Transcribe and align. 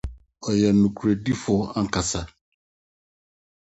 Ɔyɛ 0.47 0.69
nokwaredifo 0.73 1.55
ankasa. 1.79 2.21